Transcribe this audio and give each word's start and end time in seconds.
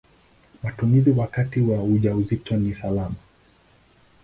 Matumizi 0.63 1.11
wakati 1.11 1.61
wa 1.61 1.83
ujauzito 1.83 2.55
ni 2.55 2.75
salama. 2.75 3.15